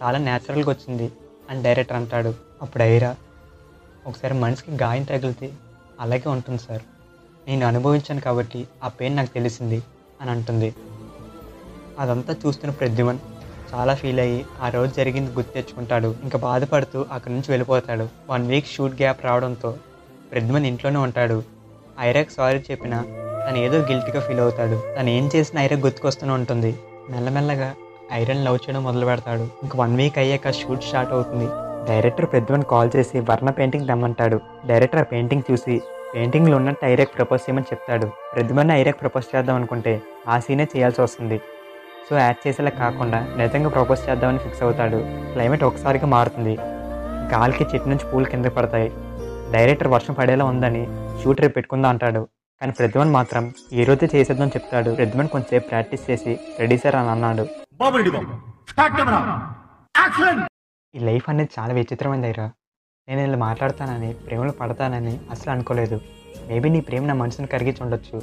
చాలా 0.04 0.18
న్యాచురల్గా 0.18 0.70
వచ్చింది 0.70 1.12
అని 1.50 1.64
డైరెక్టర్ 1.64 1.98
అంటాడు. 1.98 2.34
అప్పుడు 2.62 2.84
ఐరా 2.84 3.16
ఒకసారి 4.08 4.34
మనిషికి 4.34 4.72
గాయం 4.72 5.04
తగిలితే 5.04 5.54
అలాగే 6.00 6.30
ఉంటుంది 6.30 6.60
సార్. 6.60 6.82
నేను 7.48 7.68
అనుభవించాను 7.68 8.22
కాబట్టి 8.22 8.68
ఆ 8.84 8.88
పెయిన్ 8.88 9.16
నాకు 9.16 9.34
తెలిసింది 9.34 9.84
అని 10.22 10.32
అంటుంది. 10.32 10.76
అదంతా 12.00 12.36
చూస్తున్న 12.46 12.74
ప్రద్యుమన్ 12.74 13.20
చాలా 13.74 13.96
ఫీల్ 13.96 14.20
అయ్యి 14.20 14.46
ఆ 14.62 14.70
రోజు 14.70 14.92
జరిగింది 14.94 15.32
గుర్తు 15.32 15.54
తెచ్చుకుంటాడు. 15.54 16.16
ఇంకా 16.24 16.38
బాధపడుతూ 16.40 17.06
అక్కడి 17.12 17.34
నుంచి 17.34 17.50
వెళ్ళిపోతాడు. 17.50 18.10
వన్ 18.30 18.48
వీక్ 18.48 18.68
షూట్ 18.68 18.94
గ్యాప్ 18.94 19.26
రావడంతో 19.26 19.78
ప్రద్యుమన్ 20.32 20.66
ఇంట్లోనే 20.66 20.98
ఉంటాడు. 20.98 21.44
ఐరాక్ 22.00 22.32
సారీ 22.32 22.60
చెప్పినా 22.72 23.04
తను 23.46 23.58
ఏదో 23.58 23.78
గిల్టీగా 23.78 24.20
ఫీల్ 24.20 24.40
అవుతాడు. 24.40 24.84
తను 25.00 25.10
ఏం 25.10 25.30
చేసినా 25.36 25.64
ఐరాక్ 25.64 25.82
గుర్తుకొస్తూనే 25.82 26.32
ఉంటుంది. 26.32 26.76
మెల్లమెల్లగా 27.10 27.74
ఐరన్ 28.14 28.46
లవ్ 28.46 28.56
చేయడం 28.56 28.84
మొదలు 28.84 29.06
పెడతాడు. 29.06 29.42
ఇంక 29.64 29.72
వన్ 29.76 29.96
వీక్ 29.96 30.18
అయ్యాక 30.18 30.52
షూట్ 30.52 30.84
స్టార్ట్ 30.84 31.14
అవుతుంది. 31.14 31.48
డైరెక్టర్ 31.90 32.26
పెద్దవన్ 32.34 32.64
కాల్ 32.64 32.90
చేసి 32.96 33.20
వర్ణ 33.20 33.50
పెయింటింగ్ 33.50 33.88
తెమ్మంటాడు. 33.88 34.40
డైరెక్టర్ 34.66 35.00
ఆ 35.00 35.04
పెయింటింగ్ 35.04 35.42
చూసి 35.52 35.82
పెయింటింగ్లో 36.16 36.58
ఉన్నట్టు 36.58 36.86
ఐరాక్ 36.86 37.16
ప్రపోజ్ 37.18 37.42
చేయమని 37.42 37.66
చెప్తాడు. 37.66 38.06
ప్రద్యుమన్ 38.06 38.72
ఐరాక్ 38.72 39.02
ప్రపోజ్ 39.02 39.36
చేద్దాం 39.36 39.56
అనుకుంటే 39.56 40.02
ఆ 40.28 40.40
సీనే 40.40 40.68
చేయాల్సి 40.76 41.02
వస్తుంది. 41.02 41.38
సో 42.10 42.18
యాడ్ 42.18 42.48
చేసేలా 42.48 42.70
కాకుండా 42.70 43.20
నిజంగా 43.38 43.70
ప్రపోజ్ 43.70 44.10
చేద్దామని 44.10 44.38
ఫిక్స్ 44.38 44.64
అవుతాడు. 44.64 45.02
క్లైమేట్ 45.06 45.64
ఒకసారిగా 45.64 46.08
మారుతుంది. 46.08 46.58
గాలికి 47.34 47.64
చెట్టు 47.64 47.90
నుంచి 47.90 48.12
పూలు 48.12 48.26
కింద 48.26 48.46
పడతాయి. 48.46 48.92
డైరెక్టర్ 49.54 49.90
వర్షం 49.94 50.14
పడేలా 50.14 50.46
ఉందని 50.46 50.82
షూట్ 51.22 51.42
రేపు 51.42 51.54
పెట్టుకుందా 51.54 51.90
అంటాడు. 51.90 52.22
కానీ 52.62 52.72
ప్రద్యుమన్ 52.72 53.14
మాత్రం 53.18 53.44
ఈ 53.74 53.84
రోజే 53.84 54.08
చేసేద్దాం 54.16 54.48
చెప్తాడు. 54.48 54.92
ప్రద్యుమన్ 54.92 55.30
కొంచెంసేపు 55.34 55.68
ప్రాక్టీస్ 55.70 56.04
చేసి 56.12 56.40
రెడీ 56.60 56.78
సార్ 56.78 56.96
అని 56.96 57.10
అన్నాడు. 57.10 57.46
ఈ 60.96 61.00
లైఫ్ 61.00 61.30
అనేది 61.30 61.50
చాలా 61.60 61.74
విచిత్రమైనది 61.74 62.28
అయిరా 62.28 62.48
నేను 63.08 63.22
ఇలా 63.22 63.38
మాట్లాడతానని 63.38 64.14
ప్రేమలో 64.14 64.52
పడతానని 64.52 65.20
అసలు 65.32 65.52
అనుకోలేదు. 65.52 66.02
మేబీ 66.48 66.70
నీ 66.70 66.82
ప్రేమ 66.82 67.06
నా 67.06 67.14
మనసును 67.14 67.48
కరిగించి 67.48 67.84
ఉండొచ్చు. 67.84 68.18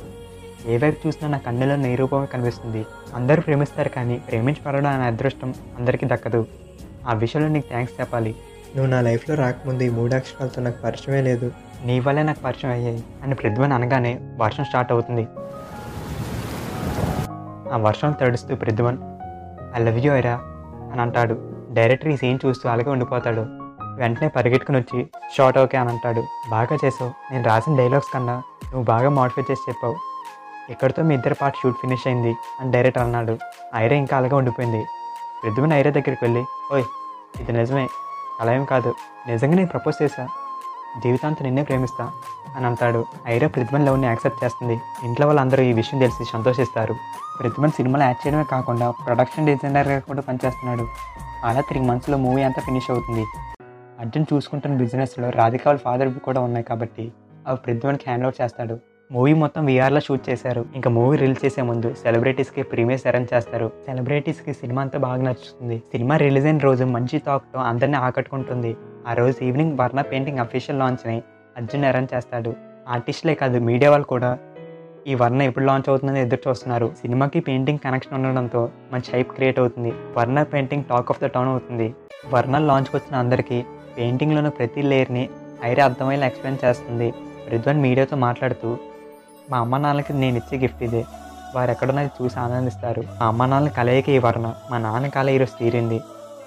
ఏ 0.66 0.76
వైపు 0.78 1.06
చూసినా 1.06 1.28
నా 1.30 1.38
కన్నులో 1.38 1.76
నీ 1.76 1.96
రూపమే 1.96 2.26
కనిపిస్తుంది. 2.26 2.86
అందరూ 3.14 3.40
ప్రేమిస్తారు 3.42 3.88
కానీ 3.88 4.18
ప్రేమించబడడం 4.18 4.90
అనే 4.90 5.04
అదృష్టం 5.04 5.54
అందరికీ 5.78 6.06
దక్కదు. 6.06 6.46
ఆ 7.08 7.12
విషయంలో 7.12 7.48
నీకు 7.48 7.68
థ్యాంక్స్ 7.68 8.00
చెప్పాలి. 8.00 8.34
నువ్వు 8.76 8.90
నా 8.90 9.00
లైఫ్లో 9.00 9.34
రాకముందు 9.36 9.82
ఈ 9.82 9.88
మూడు 9.88 10.14
అక్షరాలతో 10.14 10.62
నాకు 10.62 10.82
పరిచయమే 10.82 11.20
లేదు. 11.22 11.52
నీ 11.84 12.00
వల్లే 12.00 12.22
నాకు 12.22 12.40
పరిచయం 12.40 12.72
అయ్యాయి 12.72 13.04
అని 13.22 13.34
ప్రతిభని 13.34 13.74
అనగానే 13.74 14.20
వర్షం 14.40 14.64
స్టార్ట్ 14.64 14.92
అవుతుంది. 14.92 15.24
ఆ 17.74 17.76
వర్షం 17.76 18.10
తడుస్తూ 18.20 18.56
ప్రతిభన్ 18.56 18.98
ఐ 19.76 19.80
లవ్ 19.84 19.98
యూ 19.98 20.12
ఐరా 20.12 20.34
అని 20.92 21.00
అంటాడు. 21.00 21.36
డైరెక్టర్ 21.72 22.08
ఈ 22.08 22.16
సీన్ 22.16 22.38
చూస్తూ 22.46 22.68
అలాగే 22.68 22.90
ఉండిపోతాడు. 22.90 23.44
వెంటనే 24.00 24.28
పరిగెట్టుకుని 24.28 24.78
వచ్చి 24.78 25.00
షార్ట్ 25.36 25.58
ఓకే 25.58 25.78
అని 25.78 25.90
అంటాడు. 25.90 26.22
బాగా 26.50 26.76
చేసావు. 26.84 27.32
నేను 27.32 27.44
రాసిన 27.44 27.76
డైలాగ్స్ 27.76 28.12
కన్నా 28.14 28.36
నువ్వు 28.64 28.84
బాగా 28.84 29.08
మాడిఫై 29.08 29.42
చేసి 29.50 29.64
చెప్పావు. 29.68 29.96
ఇక్కడితో 30.70 31.02
మీ 31.02 31.14
ఇద్దరు 31.14 31.34
పార్ట్ 31.34 31.58
షూట్ 31.62 31.76
ఫినిష్ 31.82 32.06
అయింది 32.06 32.32
అని 32.60 32.70
డైరెక్టర్ 32.72 33.02
అన్నాడు. 33.02 33.38
ఐరా 33.74 33.96
ఇంకా 33.96 34.16
అలాగే 34.16 34.34
ఉండిపోయింది. 34.34 34.82
ప్రతిభన్ 35.42 35.72
ఐరా 35.72 35.90
దగ్గరికి 35.90 36.24
వెళ్ళి 36.24 36.44
ఓయ్ 36.72 36.84
ఇది 37.40 37.52
నిజమే. 37.52 37.86
అలా 38.40 38.54
ఏం 38.54 38.64
కాదు. 38.64 38.94
నిజంగా 39.28 39.54
నేను 39.54 39.68
ప్రపోజ్ 39.68 40.02
చేశా. 40.02 40.28
జీవితాంతం 41.02 41.44
నిన్నే 41.44 41.62
ప్రేమిస్తా 41.62 42.10
అని 42.56 42.66
అంటాడు. 42.66 43.04
ఐరా 43.26 43.48
ప్రతిభన్ 43.48 43.86
లవ్ని 43.86 44.06
యాక్సెప్ట్ 44.06 44.44
చేస్తుంది. 44.44 44.80
ఇంట్లో 45.04 45.26
వాళ్ళందరూ 45.26 45.62
ఈ 45.62 45.72
విషయం 45.72 46.00
తెలిసి 46.00 46.24
సంతోషిస్తారు. 46.24 46.94
ప్రతిభన్ 47.40 47.70
సినిమాలు 47.70 48.04
యాడ్ 48.04 48.26
చేయడమే 48.26 48.44
కాకుండా 48.44 48.90
ప్రొడక్షన్ 48.90 49.46
డిజైనర్గా 49.46 49.98
కూడా 49.98 50.20
పనిచేస్తున్నాడు. 50.20 50.88
అలా 51.44 51.60
త్రీ 51.60 51.80
మంత్స్లో 51.80 52.18
మూవీ 52.18 52.42
అంతా 52.42 52.62
ఫినిష్ 52.62 52.90
అవుతుంది. 52.90 53.24
అర్జున్ 54.00 54.24
చూసుకుంటున్న 54.32 54.76
బిజినెస్లో 54.76 55.30
రాధిక 55.30 55.62
వాళ్ళ 55.66 55.80
ఫాదర్ 55.80 56.18
కూడా 56.18 56.40
ఉన్నాయి 56.40 56.64
కాబట్టి 56.64 57.12
అవి 57.46 57.56
ప్రతిభన్కి 57.56 58.04
హ్యాండ్ 58.06 58.24
ఓవర్ 58.24 58.42
చేస్తాడు. 58.42 58.95
మూవీ 59.14 59.32
మొత్తం 59.40 59.62
వీఆర్లో 59.64 60.00
షూట్ 60.00 60.30
చేశారు. 60.30 60.62
ఇంకా 60.76 60.90
మూవీ 60.90 61.16
రిలీజ్ 61.16 61.42
చేసే 61.44 61.62
ముందు 61.62 61.88
సెలబ్రిటీస్కి 62.02 62.62
ప్రీమియర్స్ 62.62 63.06
అరేంజ్ 63.06 63.34
చేస్తారు. 63.34 63.68
సెలబ్రిటీస్కి 63.86 64.52
సినిమా 64.52 64.80
అంతా 64.82 64.98
బాగా 64.98 65.22
నచ్చుతుంది. 65.22 65.76
సినిమా 65.92 66.16
రిలీజ్ 66.16 66.46
అయిన 66.46 66.58
రోజు 66.58 66.84
మంచి 66.84 67.18
టాక్తో 67.18 67.58
అందరినీ 67.58 67.96
ఆకట్టుకుంటుంది. 68.06 68.76
ఆ 69.08 69.12
రోజు 69.12 69.36
ఈవినింగ్ 69.44 69.78
వర్ణ 69.80 70.00
పెయింటింగ్ 70.00 70.38
అఫీషియల్ 70.38 70.80
లాంచ్ని 70.82 71.22
అర్జున్ 71.56 71.84
అరేంజ్ 71.90 72.14
చేస్తాడు. 72.14 72.52
ఆర్టిస్టులే 72.88 73.34
కాదు 73.34 73.58
మీడియా 73.58 73.90
వాళ్ళు 73.90 74.06
కూడా 74.14 74.38
ఈ 75.06 75.14
వర్ణ 75.14 75.42
ఎప్పుడు 75.42 75.64
లాంచ్ 75.64 75.88
అవుతుందని 75.88 76.20
ఎదురు 76.20 76.42
చూస్తున్నారు. 76.48 76.92
సినిమాకి 77.00 77.40
పెయింటింగ్ 77.40 77.78
కనెక్షన్ 77.78 78.14
ఉండడంతో 78.14 78.62
మంచి 78.92 79.10
హైప్ 79.14 79.30
క్రియేట్ 79.36 79.58
అవుతుంది. 79.58 79.92
Varna 80.18 80.42
painting 80.42 80.84
talk 80.84 81.10
of 81.10 81.22
the 81.24 81.26
town 81.26 81.48
అవుతుంది. 81.48 81.94
వర్ణ 82.34 82.58
లాంచ్కి 82.58 82.96
వచ్చిన 82.96 83.16
అందరికీ 83.16 83.64
పెయింటింగ్లోని 83.98 84.50
ప్రతి 84.50 84.82
లేయర్ని 84.82 85.24
ఐరే 85.64 85.82
అర్థమయ్యేలా 85.82 86.26
ఎక్స్ప్లెయిన్ 86.26 86.60
చేస్తుంది. 86.64 87.08
రిద్వాన్ 87.48 87.82
మీడియాతో 87.86 88.16
మాట్లాడుతూ 88.16 88.78
మా 89.50 89.58
అమ్మ 89.58 89.76
నాన్నలకి 89.76 90.12
నేను 90.12 90.36
ఇచ్చే 90.36 90.58
గిఫ్ట్ 90.58 90.82
ఇదే. 90.82 91.04
వారు 91.54 91.70
ఎక్కడున్నది 91.70 92.10
చూసి 92.22 92.40
ఆనందిస్తారు. 92.40 93.00
మా 93.20 93.26
అమ్మ 93.26 93.46
నాన్నల 93.46 93.68
కలయిక 93.68 94.08
ఈ 94.08 94.18
వర్ణ 94.18 94.54
మా 94.70 94.78
నాన్న 94.78 95.08
కళ 95.08 95.30
ఈరోజు 95.30 95.58
తీరింది. 95.58 95.98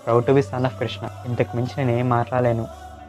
Proud 0.06 0.26
to 0.26 0.32
be 0.32 0.42
son 0.42 0.66
of 0.66 0.80
Krishna 0.80 1.10
ఇంతకు 1.26 1.56
మించి 1.56 1.86
నేను 1.86 2.00
ఏం 2.00 2.10
మాట్లాడలేను 2.10 2.68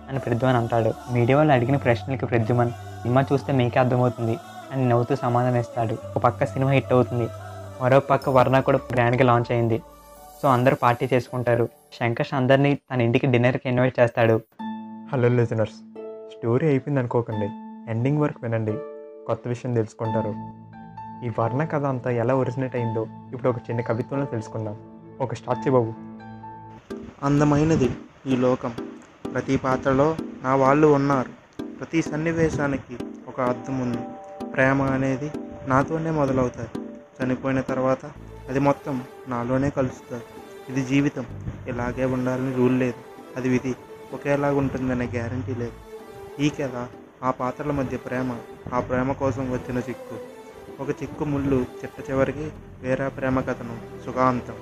అని 0.08 0.18
ప్రద్యుమన్ 0.18 0.56
అంటాడు. 0.56 1.12
మీడియా 1.12 1.36
వాళ్ళు 1.36 1.52
అడిగిన 1.52 1.76
ప్రశ్నలకి 1.76 2.26
ప్రద్యుమన్ 2.26 2.70
సినిమా 2.70 3.24
చూస్తే 3.32 3.52
మీకే 3.52 3.80
అర్థమవుతుంది 3.80 4.38
అని 4.72 4.88
నవ్వుతూ 4.88 5.14
సమాధానం 5.14 5.56
ఇస్తాడు. 5.56 5.92
ఒక 5.92 6.22
పక్క 6.22 6.44
సినిమా 6.44 6.70
హిట్ 6.70 6.92
అవుతుంది. 6.92 7.28
మరో 7.82 8.00
పక్క 8.00 8.28
వర్ణ 8.28 8.60
కూడా 8.60 8.78
గ్రాండ్గా 8.92 9.24
లాంచ్ 9.24 9.52
అయింది. 9.52 9.82
సో 10.42 10.48
అందరూ 10.48 10.76
పార్టీ 10.82 11.08
చేసుకుంటారు. 11.14 11.68
శంకర్ష్ 12.00 12.34
అందరినీ 12.34 12.74
తన 12.74 13.00
ఇంటికి 13.00 13.26
డిన్నర్కి 13.26 13.68
ఇన్వైట్ 13.68 14.00
చేస్తాడు. 14.00 14.40
హలో 15.12 15.28
లిజనర్స్ 15.28 15.74
స్టోరీ 16.36 16.66
అయిపోయింది 16.66 17.00
అనుకోకండి 17.00 17.46
ఎండింగ్ 17.90 18.18
వరకు 18.18 18.40
వినండి. 18.42 18.74
కొత్త 19.26 19.48
విషయం 19.48 19.74
తెలుసుకుంటారు. 19.74 20.34
ఈ 21.24 21.30
వర్ణ 21.38 21.64
కథ 21.64 21.84
అంతా 21.84 22.10
ఎలా 22.10 22.34
ఒరిజినేట్ 22.34 22.76
అయిందో 22.76 23.06
ఇప్పుడు 23.32 23.48
ఒక 23.48 23.56
చిన్న 23.56 23.80
కవిత్వంలో 23.80 24.26
తెలుసుకుందాం. 24.26 24.76
ఒక 25.20 25.34
స్టాచ్యూ 25.34 25.72
బాబు. 25.72 25.94
అందమైనది 27.26 27.90
ఈ 28.26 28.36
లోకం. 28.36 28.74
ప్రతి 29.32 29.56
పాత్రలో 29.56 30.16
నా 30.42 30.54
వాళ్ళు 30.54 30.86
ఉన్నారు. 30.86 31.62
ప్రతి 31.62 32.02
సన్నివేశానికి 32.02 32.98
ఒక 33.28 33.40
అర్థం 33.40 33.80
ఉంది. 33.80 33.98
ప్రేమ 34.46 34.82
అనేది 34.82 35.30
నాతోనే 35.66 36.10
మొదలవుతుంది. 36.10 36.68
చనిపోయిన 37.22 37.60
తర్వాత 37.60 38.06
అది 38.48 38.58
మొత్తం 38.58 39.02
నాలోనే 39.28 39.70
కలుస్తుంది. 39.70 40.24
ఇది 40.72 40.84
జీవితం. 40.84 41.26
ఇలాగే 41.68 42.04
ఉండాలని 42.04 42.54
రూల్ 42.54 42.80
లేదు. 42.80 42.94
అది 43.36 43.48
విధి 43.48 43.74
ఒకేలాగా 44.12 44.58
ఉంటుందనే 44.58 45.04
గ్యారంటీ 45.04 45.54
లేదు. 45.54 45.72
ఈ 46.42 46.48
కథ 46.48 46.86
ఆ 47.22 47.30
పాత్రల 47.30 47.70
మధ్య 47.70 47.96
ప్రేమ 47.96 48.38
ఆ 48.74 48.80
ప్రేమ 48.80 49.12
కోసం 49.12 49.52
వచ్చిన 49.52 49.78
చిక్కు. 49.78 50.18
ఒక 50.82 50.90
చిక్కు 50.90 51.24
ముళ్ళు 51.24 51.56
చిట్ట 51.56 52.10
చివరికి 52.10 52.50
వేరే 52.82 53.08
ప్రేమ 53.08 53.40
కథను 53.40 54.04
సుఖాంతం. 54.06 54.54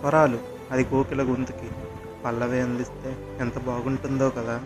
స్వరాలు 0.00 0.38
అది 0.70 0.84
కోకిల 0.84 1.22
గొంతుకి 1.22 1.70
పల్లవి 2.24 2.60
అందిస్తే 2.60 3.36
ఎంత 3.40 3.58
బాగుంటుందో 3.58 4.30
కదా? 4.30 4.60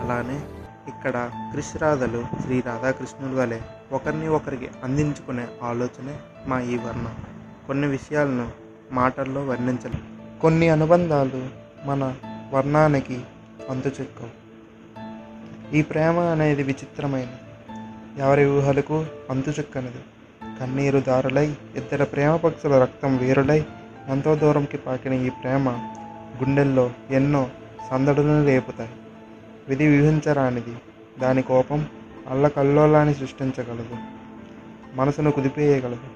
అలానే 0.00 0.40
ఇక్కడ 0.88 1.30
క్రిష్ 1.50 1.82
రాధలు 1.82 2.24
శ్రీ 2.42 2.60
రాధాకృష్ణుల 2.60 3.40
వలె 3.40 3.60
ఒకరిని 3.92 4.28
ఒకరికి 4.28 4.70
అందించుకునే 4.84 5.48
ఆలోచనే 5.62 6.18
మా 6.46 6.60
ఈ 6.60 6.78
వర్ణం. 6.78 7.16
కొన్ని 7.66 7.86
విషయాలను 7.86 8.50
మాటల్లో 8.92 9.44
వర్ణించలేం. 9.44 10.20
కొన్ని 10.42 10.68
అనుబంధాలు 10.68 11.48
మన 11.86 12.14
వర్ణానికి 12.52 13.22
అంతు 13.70 13.88
చిక్కవు 13.88 14.48
ఈ 15.74 15.82
ప్రేమ 15.82 16.18
అనేది 16.18 16.62
విచిత్రమైన 16.62 17.28
ఎవరి 18.18 18.46
ఊహలకు 18.46 19.06
అంతుచిక్కనిది 19.30 20.00
కన్నీరు 20.60 21.00
దారులై 21.00 21.46
ఇద్దరు 21.76 22.04
ప్రేమ 22.04 22.36
పక్షుల 22.36 22.78
రక్తం 22.78 23.16
వీరులై 23.16 23.64
ఎంతో 24.08 24.34
దూరంకి 24.34 24.76
పాకిన 24.76 25.12
ఈ 25.12 25.28
ప్రేమ 25.28 25.68
గుండెల్లో 26.42 26.90
ఎన్నో 27.10 27.50
సందడులను 27.90 28.46
రేపుతాయి. 28.46 28.90
విధి 29.68 29.86
విహించరానిది 29.86 30.76
దాని 31.18 31.42
కోపం 31.42 31.86
అల్లకల్లోలాన్ని 32.28 33.14
సృష్టించగలదు. 33.14 33.96
మనసును 34.94 35.30
కుదిపేయగలదు. 35.30 36.08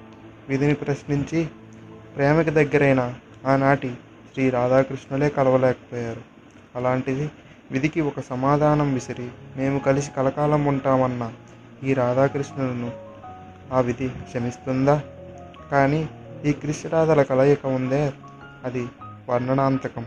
విధిని 0.49 0.73
ప్రశ్నించి 0.73 1.47
ప్రేమకి 2.15 2.49
దగ్గరైన 2.49 3.13
ఆనాటి 3.47 3.95
శ్రీ 4.33 4.49
రాధాకృష్ణులే 4.49 5.29
కలవలేకపోయారు. 5.29 6.21
అలాంటిది 6.75 7.31
విధికి 7.71 8.01
ఒక 8.01 8.19
సమాధానం 8.19 8.93
విసిరి 8.93 9.27
మేము 9.57 9.79
కలిసి 9.79 10.11
కలకాలం 10.11 10.65
ఉంటామన్న 10.65 11.33
ఈ 11.83 11.93
రాధాకృష్ణులను 11.93 12.91
ఆ 13.73 13.79
విధి 13.79 14.07
క్షమిస్తుందా? 14.07 15.01
కానీ 15.71 16.09
ఈ 16.45 16.51
కృష్ణరాధల 16.51 17.21
కలయిక 17.21 17.65
ఉందే 17.65 18.13
అది 18.63 18.85
వర్ణనాంతకం. 19.29 20.05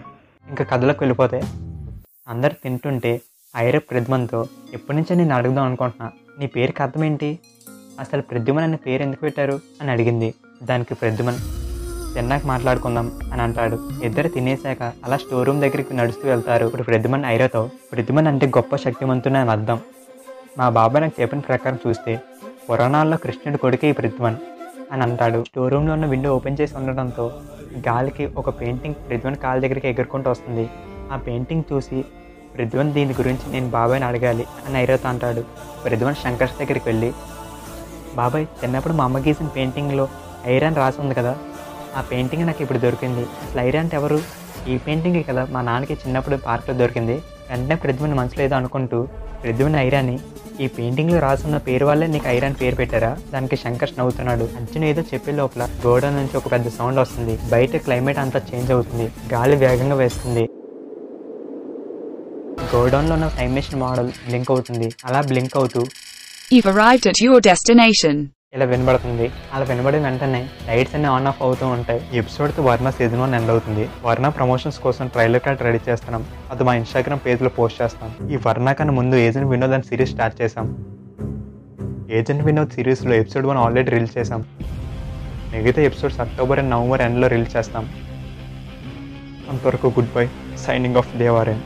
ఇంకా 0.48 0.64
కథలకు 0.64 0.98
వెళ్ళిపోతే 1.00 1.42
అందరు 2.28 2.52
తింటుంటే 2.52 3.20
ఐరప్ 3.56 3.90
ప్రద్యుమన్తో 3.90 4.46
ఎప్పటి 4.74 4.96
నుంచో 4.96 5.16
నేను 5.16 5.34
అడుగుదాం 5.34 5.64
అనుకుంటున్నా. 5.64 6.12
నీ 6.38 6.46
పేరుకి 6.46 6.82
అర్థం 6.82 7.04
ఏంటి 7.04 7.38
అసలు 8.00 8.22
ప్రద్యుమన్ 8.22 8.64
అనే 8.64 8.76
పేరు 8.76 9.02
ఎందుకు 9.02 9.20
పెట్టారు 9.20 9.60
అని 9.80 9.90
అడిగింది. 9.90 10.34
దానికి 10.62 10.94
ప్రద్యుమన్ 10.94 11.36
తిన్నాక 12.14 12.46
మాట్లాడుకుందాం 12.46 13.20
అని 13.32 13.42
అంటాడు. 13.42 13.90
ఇద్దరు 14.02 14.28
తినేశాక 14.28 14.92
అలా 15.04 15.16
స్టోర్ 15.16 15.46
రూమ్ 15.46 15.60
దగ్గరికి 15.60 15.96
నడుస్తూ 15.96 16.28
వెళ్తారు. 16.28 16.66
ఇప్పుడు 16.66 16.82
ప్రద్యుమన్ 16.82 17.24
ఐరతో 17.24 17.70
ప్రద్యుమన్ 17.92 18.26
అంటే 18.26 18.46
గొప్ప 18.46 18.76
శక్తివంతుని 18.76 19.38
అని 19.38 19.50
అర్థం. 19.50 19.80
మా 20.58 20.68
బాబాయ్ 20.68 21.02
నాకు 21.02 21.22
చెప్పిన 21.22 21.40
ప్రకారం 21.40 21.78
చూస్తే 21.86 22.12
పురాణాల్లో 22.68 23.16
కృష్ణుడి 23.16 23.58
కొడుకే 23.58 23.90
ఈ 23.90 23.92
ప్రద్యుమన్ 23.92 24.36
అని 24.92 25.02
అంటాడు. 25.02 25.44
స్టోర్ 25.44 25.72
రూమ్లో 25.72 25.92
ఉన్న 25.92 26.06
విండో 26.06 26.36
ఓపెన్ 26.36 26.56
చేసి 26.60 26.76
ఉండడంతో 26.76 27.24
గాలికి 27.88 28.26
ఒక 28.36 28.60
పెయింటింగ్ 28.60 28.94
ప్రద్యుమన్ 28.94 29.36
కాళ్ళ 29.36 29.62
దగ్గరికి 29.62 29.88
ఎగురుకుంటూ 29.88 30.30
వస్తుంది. 30.30 30.64
ఆ 31.12 31.16
పెయింటింగ్ 31.16 31.62
చూసి 31.72 32.04
ప్రద్యుమన్ 32.56 32.92
దీని 32.92 33.14
గురించి 33.14 33.52
నేను 33.52 33.68
బాబాయ్ని 33.70 34.06
అడగాలి 34.06 34.46
అని 34.66 34.78
ఐరతో 34.78 35.08
అంటాడు. 35.08 35.44
ప్రద్యుమన్ 35.84 36.14
శంకర్స్ 36.14 36.58
దగ్గరికి 36.58 36.88
వెళ్ళి 36.88 37.12
బాబాయ్ 38.14 38.46
చిన్నప్పుడు 38.64 38.94
మా 38.94 39.04
అమ్మ 39.04 39.18
గీసిన 39.18 39.46
పెయింటింగ్లో 39.46 40.08
ఐరన్ 40.46 40.76
రాసి 40.76 41.00
ఉంది 41.00 41.14
కదా? 41.14 41.36
ఆ 41.96 42.00
పెయింటింగ్ 42.00 42.46
నాకు 42.46 42.62
ఇప్పుడు 42.62 42.78
దొరికింది. 42.78 43.20
అసలు 43.20 43.60
ఐరన్ 43.60 43.80
అంటే 43.80 43.96
ఎవరు? 43.96 44.18
ఈ 44.68 44.76
పెయింటింగే 44.78 45.22
కదా 45.22 45.46
మా 45.50 45.60
నాన్నకి 45.62 45.94
చిన్నప్పుడు 45.94 46.36
పార్క్లో 46.36 46.74
దొరికింది. 46.74 47.22
వెంటనే 47.50 47.74
ప్రతిభని 47.74 48.14
మనసులో 48.14 48.44
ఏదో 48.44 48.56
అనుకుంటూ 48.56 49.08
ప్రద్యుమన్ 49.42 49.76
ఐరాని 49.76 50.18
ఈ 50.60 50.66
పెయింటింగ్లో 50.66 51.18
రాసున్న 51.18 51.56
పేరు 51.56 51.86
వల్లే 51.86 52.06
నీకు 52.06 52.28
ఐరన్ 52.28 52.54
పేరు 52.60 52.74
పెట్టారా? 52.74 53.16
దానికి 53.32 53.56
శంకర్ 53.56 53.90
నవ్వుతున్నాడు. 53.98 54.48
అంచున 54.56 54.84
ఏదో 54.84 55.02
చెప్పే 55.02 55.32
లోపల 55.32 55.68
గోడ 55.86 56.06
నుంచి 56.06 56.36
ఒక 56.36 56.52
పెద్ద 56.52 56.68
సౌండ్ 56.68 56.98
వస్తుంది. 56.98 57.38
బయట 57.50 57.76
క్లైమేట్ 57.76 58.18
అంతా 58.18 58.42
చేంజ్ 58.54 58.70
అవుతుంది. 58.70 59.12
గాలి 59.32 59.56
వేగంగా 59.56 59.94
వేస్తుంది. 59.94 60.48
గోడౌన్లో 62.76 63.14
ఉన్న 63.14 63.30
టైమ్ 63.38 63.54
మెషిన్ 63.54 63.80
మోడల్ 63.80 64.08
బ్లింక్ 64.08 64.50
అవుతుంది. 64.50 64.90
అలా 65.04 65.20
బ్లింక్ 65.20 65.56
అవుతూ 65.56 65.84
You've 66.54 66.76
arrived 66.76 67.06
at 67.06 67.26
your 67.26 67.46
destination. 67.46 68.35
ఇలా 68.56 68.66
వినబడుతుంది. 68.66 69.30
అలా 69.54 69.64
వినబడిన 69.64 70.02
వెంటనే 70.02 70.48
లైట్స్ 70.68 70.94
అన్ని 70.94 71.08
ఆన్ 71.08 71.26
ఆఫ్ 71.26 71.42
అవుతూ 71.42 71.66
ఉంటాయి. 71.66 71.98
ఎపిసోడ్ 71.98 72.24
ఎపిసోడ్తో 72.26 72.62
వర్ణ 72.62 72.90
సీజన్ 72.90 73.20
వన్ 73.20 73.34
ఎండ్ 73.34 73.50
అవుతుంది. 73.50 73.88
వర్ణ 74.04 74.28
ప్రమోషన్స్ 74.28 74.78
కోసం 74.78 75.06
ట్రైలర్ 75.06 75.40
కార్డ్ 75.40 75.62
రెడీ 75.62 75.78
చేస్తున్నాం. 75.88 76.24
అది 76.50 76.64
మా 76.64 76.74
ఇన్స్టాగ్రామ్ 76.74 77.20
పేజ్లో 77.26 77.48
పోస్ట్ 77.48 77.82
చేస్తాం. 77.82 78.30
ఈ 78.30 78.36
వర్ణ 78.46 78.72
కన్నా 78.72 78.94
ముందు 78.94 79.16
ఏజెంట్ 79.16 79.48
వినోద్ 79.48 79.72
అని 79.72 79.82
సిరీస్ 79.82 80.10
స్టార్ట్ 80.10 80.42
చేసాం 80.42 80.66
ఏజెంట్ 82.10 82.44
వినోద్ 82.44 82.70
సిరీస్లో 82.70 83.14
ఎపిసోడ్ 83.14 83.46
వన్ 83.46 83.58
ఆల్రెడీ 83.58 83.90
రిలీజ్ 83.90 84.18
చేసాం 84.18 84.44
మిగతా 85.52 85.82
ఎపిసోడ్స్ 85.82 86.20
అక్టోబర్ 86.20 86.58
అండ్ 86.58 86.70
నవంబర్ 86.70 87.00
ఎండ్లో 87.00 87.28
రిలీజ్ 87.28 87.56
చేస్తాం. 87.56 87.84
అంతవరకు 89.50 89.86
గుడ్ 89.86 90.12
బై 90.16 90.28
సైనింగ్ 90.58 90.96
ఆఫ్ 90.96 91.16
దేవారెన్ 91.16 91.60